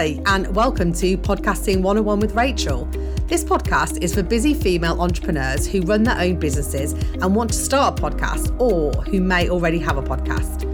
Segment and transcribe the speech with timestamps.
[0.00, 2.86] Hi, and welcome to Podcasting 101 with Rachel.
[3.26, 7.58] This podcast is for busy female entrepreneurs who run their own businesses and want to
[7.58, 10.64] start a podcast or who may already have a podcast.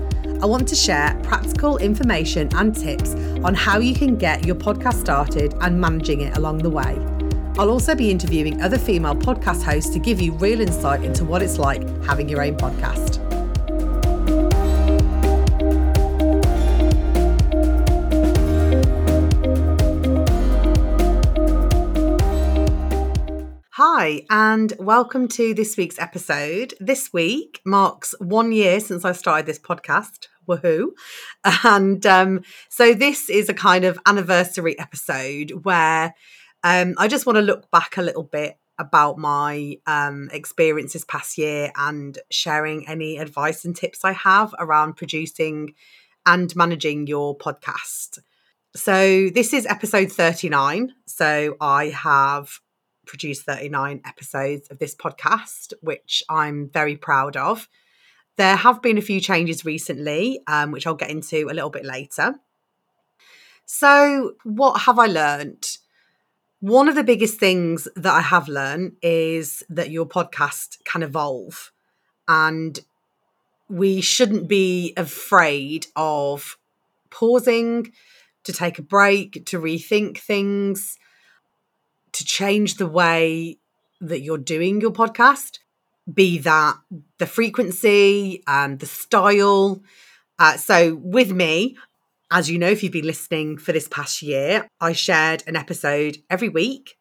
[0.41, 5.01] I want to share practical information and tips on how you can get your podcast
[5.01, 6.97] started and managing it along the way.
[7.59, 11.43] I'll also be interviewing other female podcast hosts to give you real insight into what
[11.43, 13.36] it's like having your own podcast.
[23.89, 26.75] Hi, and welcome to this week's episode.
[26.81, 30.27] This week marks one year since I started this podcast.
[30.49, 30.89] Woohoo.
[31.63, 36.17] And um, so, this is a kind of anniversary episode where
[36.65, 41.05] um, I just want to look back a little bit about my um, experience this
[41.05, 45.75] past year and sharing any advice and tips I have around producing
[46.27, 48.19] and managing your podcast.
[48.75, 50.93] So, this is episode 39.
[51.07, 52.59] So, I have
[53.07, 57.69] produced 39 episodes of this podcast, which I'm very proud of.
[58.37, 61.85] There have been a few changes recently, um, which I'll get into a little bit
[61.85, 62.35] later.
[63.65, 65.79] So, what have I learned?
[66.61, 71.73] One of the biggest things that I have learned is that your podcast can evolve,
[72.29, 72.79] and
[73.69, 76.59] we shouldn't be afraid of
[77.11, 77.93] pausing,
[78.45, 80.99] to take a break, to rethink things,
[82.17, 83.59] to change the way
[84.01, 85.59] that you're doing your podcast,
[86.13, 86.77] be that
[87.19, 89.83] the frequency, and the style.
[90.39, 91.77] Uh, so, with me,
[92.31, 96.19] as you know, if you've been listening for this past year, I shared an episode
[96.31, 96.97] every week.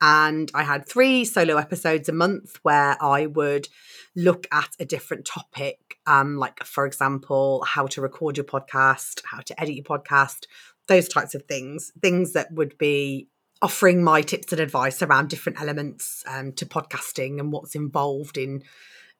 [0.00, 3.68] And I had three solo episodes a month where I would
[4.16, 9.38] look at a different topic, um, like, for example, how to record your podcast, how
[9.38, 10.46] to edit your podcast,
[10.88, 13.28] those types of things, things that would be
[13.62, 18.62] offering my tips and advice around different elements um, to podcasting and what's involved in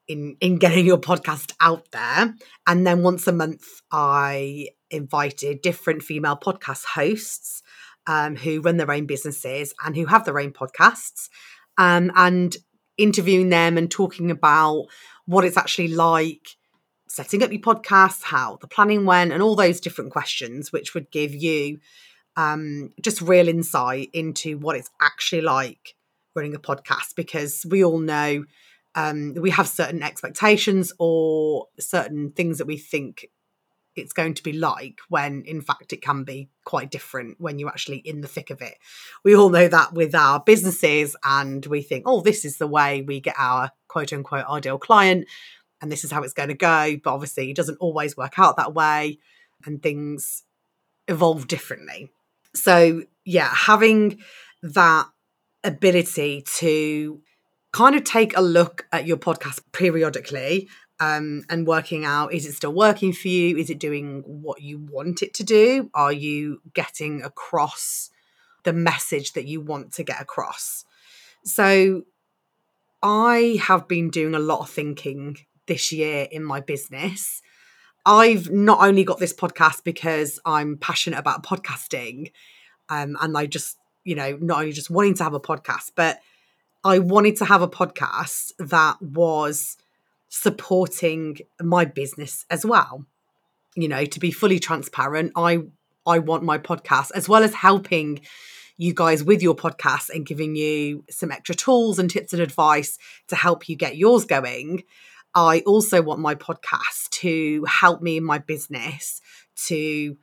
[0.07, 2.35] in in getting your podcast out there.
[2.67, 7.63] And then once a month, I invited different female podcast hosts
[8.05, 11.29] um, who run their own businesses and who have their own podcasts,
[11.77, 12.55] um, and
[12.97, 14.85] interviewing them and talking about
[15.25, 16.49] what it's actually like
[17.07, 21.09] setting up your podcast, how the planning went, and all those different questions, which would
[21.11, 21.77] give you
[22.35, 25.95] um, just real insight into what it's actually like
[26.35, 28.45] running a podcast because we all know
[28.95, 33.27] um, we have certain expectations or certain things that we think
[33.95, 37.69] it's going to be like when in fact it can be quite different when you're
[37.69, 38.75] actually in the thick of it.
[39.23, 43.01] We all know that with our businesses and we think, oh, this is the way
[43.01, 45.27] we get our quote unquote ideal client
[45.81, 46.97] and this is how it's going to go.
[47.03, 49.19] But obviously, it doesn't always work out that way
[49.65, 50.43] and things
[51.07, 52.09] evolve differently
[52.55, 54.19] so yeah having
[54.61, 55.07] that
[55.63, 57.21] ability to
[57.71, 60.69] kind of take a look at your podcast periodically
[60.99, 63.57] um, and working out is it still working for you?
[63.57, 65.89] Is it doing what you want it to do?
[65.93, 68.09] Are you getting across
[68.63, 70.85] the message that you want to get across?
[71.43, 72.03] So
[73.05, 75.37] i have been doing a lot of thinking
[75.67, 77.41] this year in my business
[78.05, 82.31] I've not only got this podcast because I'm passionate about podcasting,
[82.89, 86.19] um, and I just, you know, not only just wanting to have a podcast, but
[86.83, 89.77] I wanted to have a podcast that was
[90.27, 93.05] supporting my business as well.
[93.75, 95.59] You know, to be fully transparent, I
[96.05, 98.19] I want my podcast as well as helping
[98.77, 102.97] you guys with your podcast and giving you some extra tools and tips and advice
[103.27, 104.83] to help you get yours going.
[105.35, 109.21] I also want my podcast to help me in my business
[109.67, 110.15] to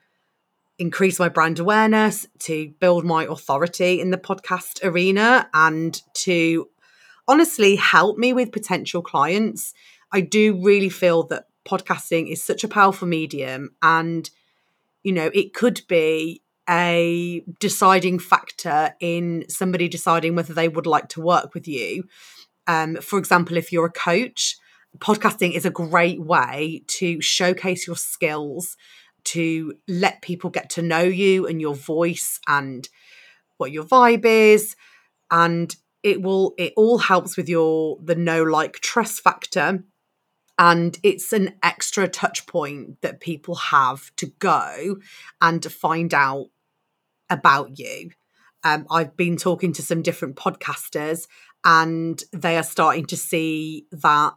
[0.79, 6.69] increase my brand awareness, to build my authority in the podcast arena, and to
[7.29, 9.75] honestly help me with potential clients.
[10.13, 14.29] I do really feel that podcasting is such a powerful medium, and
[15.03, 21.09] you know, it could be a deciding factor in somebody deciding whether they would like
[21.09, 22.05] to work with you.
[22.67, 24.57] Um, for example, if you're a coach,
[24.99, 28.77] podcasting is a great way to showcase your skills,
[29.25, 32.89] to let people get to know you and your voice and
[33.57, 34.77] what your vibe is.
[35.31, 39.85] And it will, it all helps with your, the know like, trust factor.
[40.59, 44.97] And it's an extra touch point that people have to go
[45.41, 46.47] and to find out
[47.31, 48.11] about you.
[48.63, 51.27] Um, I've been talking to some different podcasters
[51.65, 54.35] and they are starting to see that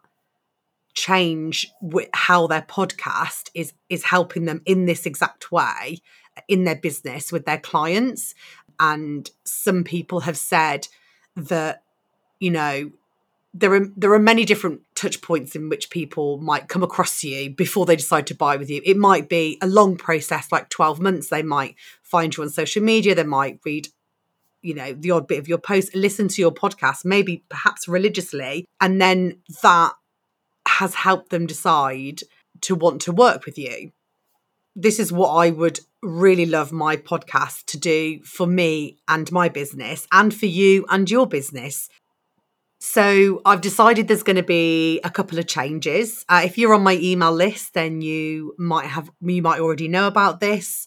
[0.94, 1.72] change
[2.13, 6.00] how their podcast is is helping them in this exact way
[6.48, 8.34] in their business with their clients.
[8.80, 10.88] And some people have said
[11.36, 11.84] that,
[12.40, 12.92] you know,
[13.54, 17.51] there are there are many different touch points in which people might come across you
[17.51, 18.81] before they decide to buy with you.
[18.84, 21.30] It might be a long process, like 12 months.
[21.30, 23.90] They might find you on social media, they might read
[24.63, 28.66] you know the odd bit of your post listen to your podcast maybe perhaps religiously
[28.80, 29.92] and then that
[30.83, 32.21] has helped them decide
[32.62, 33.91] to want to work with you
[34.75, 39.47] this is what i would really love my podcast to do for me and my
[39.50, 41.89] business and for you and your business
[42.85, 46.25] so I've decided there's going to be a couple of changes.
[46.27, 50.06] Uh, if you're on my email list, then you might have you might already know
[50.06, 50.85] about this.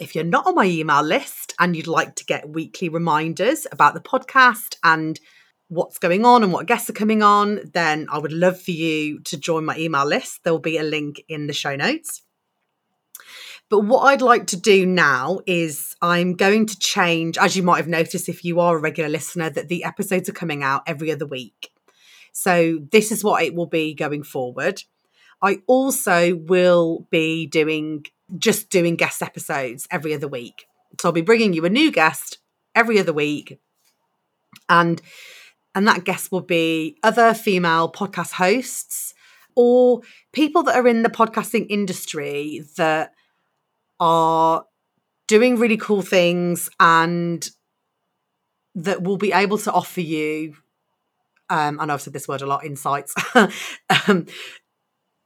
[0.00, 3.94] If you're not on my email list and you'd like to get weekly reminders about
[3.94, 5.20] the podcast and
[5.68, 9.20] what's going on and what guests are coming on, then I would love for you
[9.20, 10.42] to join my email list.
[10.42, 12.22] There will be a link in the show notes.
[13.70, 17.76] But what I'd like to do now is I'm going to change, as you might
[17.76, 21.12] have noticed if you are a regular listener, that the episodes are coming out every
[21.12, 21.70] other week.
[22.32, 24.82] So this is what it will be going forward.
[25.42, 28.06] I also will be doing
[28.38, 30.66] just doing guest episodes every other week.
[31.00, 32.38] So I'll be bringing you a new guest
[32.74, 33.60] every other week.
[34.68, 35.00] And
[35.78, 39.14] and that guest will be other female podcast hosts
[39.54, 40.00] or
[40.32, 43.12] people that are in the podcasting industry that
[44.00, 44.64] are
[45.28, 47.50] doing really cool things and
[48.74, 50.56] that will be able to offer you
[51.48, 53.14] um, I know I've said this word a lot, insights,
[54.08, 54.26] um,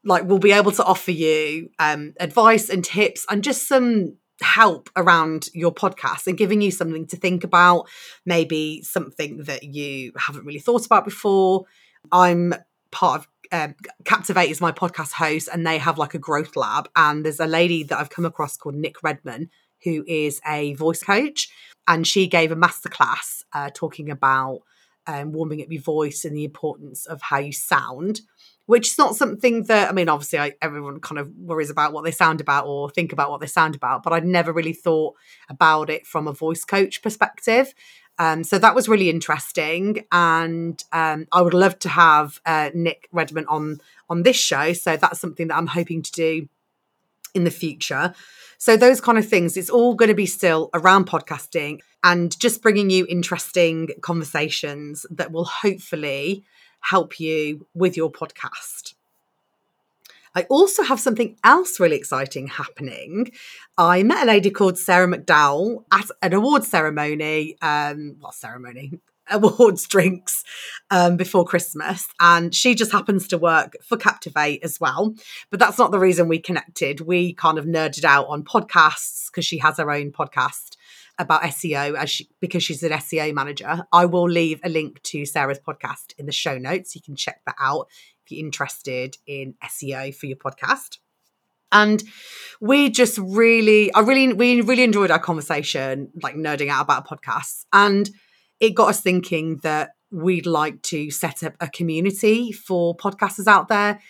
[0.05, 4.91] like we'll be able to offer you um, advice and tips and just some help
[4.97, 7.89] around your podcast and giving you something to think about,
[8.25, 11.65] maybe something that you haven't really thought about before.
[12.11, 12.55] I'm
[12.91, 13.75] part of um,
[14.05, 16.89] Captivate is my podcast host, and they have like a growth lab.
[16.97, 19.51] And there's a lady that I've come across called Nic Redman,
[19.85, 21.51] who is a voice coach,
[21.87, 24.63] and she gave a masterclass uh, talking about
[25.07, 28.23] um, warming up your voice and the importance of how you sound
[28.67, 32.05] which is not something that I mean, obviously, I, everyone kind of worries about what
[32.05, 35.15] they sound about or think about what they sound about, but I'd never really thought
[35.49, 37.75] about it from a voice coach perspective.
[38.19, 43.09] Um, so that was really interesting, and um, I would love to have uh, Nic
[43.11, 43.79] Redman on
[44.09, 44.73] on this show.
[44.75, 46.49] So that's something that I'm hoping to do
[47.35, 48.15] in the future.
[48.59, 52.63] So those kind of things, it's all going to be still around podcasting and just
[52.63, 56.45] bringing you interesting conversations that will hopefully
[56.81, 58.95] help you with your podcast.
[60.35, 63.33] I also have something else really exciting happening.
[63.77, 69.87] I met a lady called Sarah McDowell at an awards ceremony, um, well, ceremony, awards
[69.89, 70.45] drinks
[70.91, 72.09] um, before Christmas.
[72.21, 75.15] And she just happens to work for Captivate as well.
[75.51, 77.01] But that's not the reason we connected.
[77.01, 80.77] We kind of nerded out on podcasts because she has her own podcast
[81.19, 83.87] about SEO as she, because she's an SEO manager.
[83.93, 86.95] I will leave a link to Sarah's podcast in the show notes.
[86.95, 87.89] You can check that out
[88.25, 90.99] if you're interested in SEO for your podcast.
[91.71, 92.03] And
[92.61, 97.65] we just really, I really, we really enjoyed our conversation, like nerding out about podcasts.
[97.73, 98.11] And
[98.63, 103.69] it got us thinking that we'd like to set up a community for podcasters out
[103.69, 104.01] there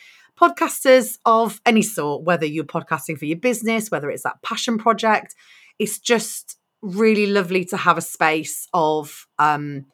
[0.40, 5.35] podcasters of any sort, whether you're podcasting for your business, whether it's that passion project.
[5.78, 9.87] It's just really lovely to have a space of um,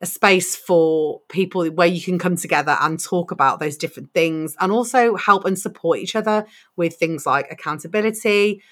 [0.00, 4.54] a space for people where you can come together and talk about those different things
[4.60, 8.62] and also help and support each other with things like accountability,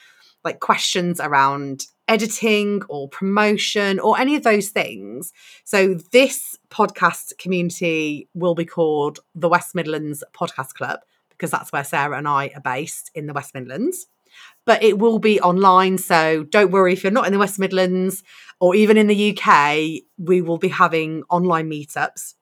[0.47, 5.33] like questions around editing or promotion or any of those things.
[5.65, 11.01] So, this podcast community will be called the West Midlands Podcast Club
[11.31, 14.07] because that's where Sarah and I are based in the West Midlands
[14.65, 15.99] but it will be online.
[15.99, 18.23] So don't worry if you're not in the West Midlands
[18.61, 22.35] or even in the UK, we will be having online meetups.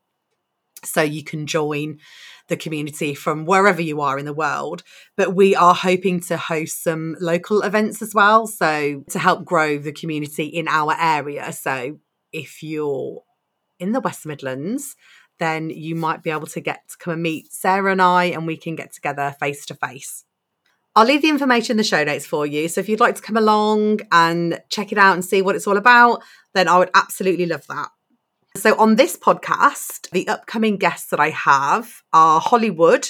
[0.84, 1.98] So you can join
[2.48, 4.82] the community from wherever you are in the world.
[5.16, 8.46] But we are hoping to host some local events as well.
[8.46, 11.52] So to help grow the community in our area.
[11.52, 11.98] So
[12.32, 13.22] if you're
[13.78, 14.94] in the West Midlands,
[15.38, 18.46] then you might be able to get to come and meet Sarah and I, and
[18.46, 20.24] we can get together face to face.
[20.96, 22.68] I'll leave the information in the show notes for you.
[22.68, 25.66] So if you'd like to come along and check it out and see what it's
[25.66, 26.22] all about,
[26.54, 27.88] then I would absolutely love that.
[28.56, 33.08] So on this podcast, the upcoming guests that I have are Hollywood.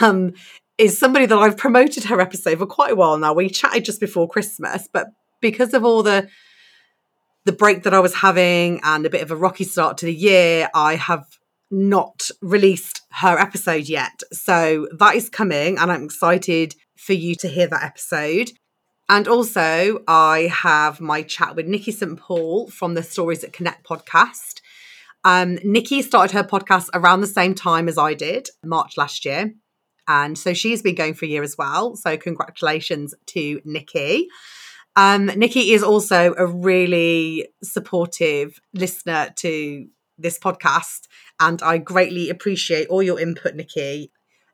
[0.00, 0.34] Um,
[0.78, 3.34] is somebody that I've promoted her episode for quite a while now.
[3.34, 5.08] We chatted just before Christmas, but
[5.40, 6.28] because of all the
[7.44, 10.14] the break that I was having and a bit of a rocky start to the
[10.14, 11.24] year, I have
[11.70, 14.22] not released her episode yet.
[14.32, 18.50] So that is coming and I'm excited for you to hear that episode.
[19.08, 22.18] And also, I have my chat with Nikki St.
[22.18, 24.60] Paul from the Stories that Connect podcast.
[25.24, 29.54] Um, Nikki started her podcast around the same time as I did, March last year.
[30.06, 31.96] And so she's been going for a year as well.
[31.96, 34.28] So, congratulations to Nikki.
[34.94, 39.86] Um, Nikki is also a really supportive listener to
[40.18, 41.06] this podcast.
[41.40, 44.12] And I greatly appreciate all your input, Nikki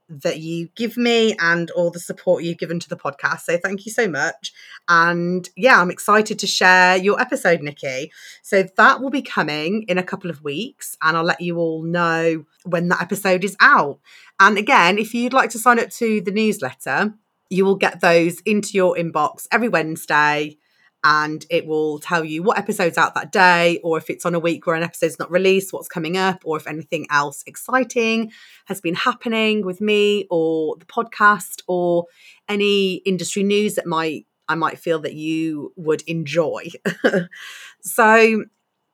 [0.08, 3.40] that you give me and all the support you've given to the podcast.
[3.40, 4.52] So thank you so much.
[4.88, 8.12] And yeah, I'm excited to share your episode, Nikki.
[8.42, 11.82] So that will be coming in a couple of weeks, and I'll let you all
[11.82, 13.98] know when that episode is out.
[14.40, 17.14] And again, if you'd like to sign up to the newsletter,
[17.50, 20.58] you will get those into your inbox every Wednesday
[21.04, 24.40] and it will tell you what episode's out that day, or if it's on a
[24.40, 28.32] week where an episode's not released, what's coming up, or if anything else exciting
[28.64, 32.06] has been happening with me or the podcast, or
[32.48, 36.68] any industry news that might I might feel that you would enjoy.
[37.82, 38.44] so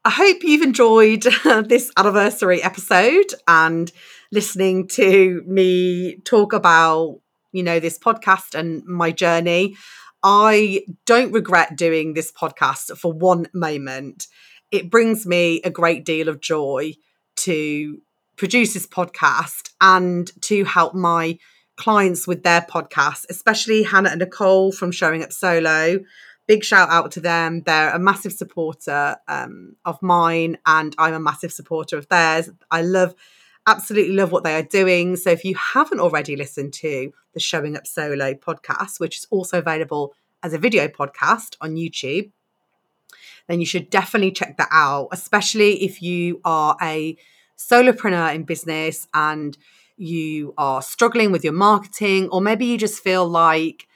[0.05, 1.23] I hope you've enjoyed
[1.67, 3.91] this anniversary episode and
[4.33, 7.21] listening to me talk about,
[7.53, 9.77] you know, this podcast and my journey.
[10.23, 14.27] I don't regret doing this podcast for one moment.
[14.71, 16.95] It brings me a great deal of joy
[17.37, 18.01] to
[18.37, 21.39] produce this podcast and to help my
[21.77, 26.01] clients with their podcasts, especially Hannah and Nicole from Showing Up Solo.
[26.47, 27.63] Big shout out to them.
[27.65, 32.51] They're a massive supporter um, of mine, and I'm a massive supporter of theirs.
[32.71, 33.15] I love
[33.71, 35.17] absolutely love what they are doing.
[35.17, 39.59] So if you haven't already listened to the Showing Up Solo podcast, which is also
[39.59, 40.13] available
[40.43, 42.31] as a video podcast on YouTube,
[43.47, 47.17] then you should definitely check that out, especially if you are a
[47.57, 49.57] solopreneur in business and
[49.97, 53.87] you are struggling with your marketing, or maybe you just feel like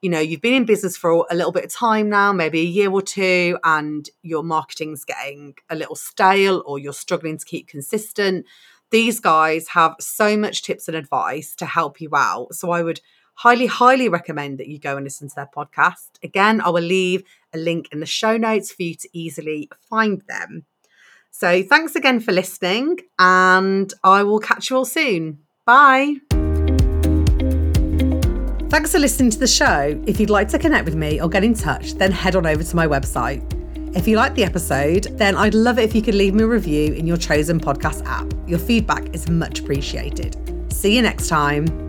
[0.00, 2.64] you know you've been in business for a little bit of time now maybe a
[2.64, 7.66] year or two and your marketing's getting a little stale or you're struggling to keep
[7.66, 8.46] consistent
[8.90, 12.54] these guys have so much tips and advice to help you out.
[12.54, 13.00] So I would
[13.34, 16.08] highly, highly recommend that you go and listen to their podcast.
[16.22, 20.22] Again, I will leave a link in the show notes for you to easily find
[20.28, 20.64] them.
[21.30, 25.40] So thanks again for listening, and I will catch you all soon.
[25.66, 26.16] Bye.
[28.70, 30.02] Thanks for listening to the show.
[30.06, 32.62] If you'd like to connect with me or get in touch, then head on over
[32.62, 33.57] to my website
[33.94, 36.46] if you liked the episode, then I'd love it if you could leave me a
[36.46, 38.32] review in your chosen podcast app.
[38.46, 40.36] Your feedback is much appreciated.
[40.72, 41.87] See you next time.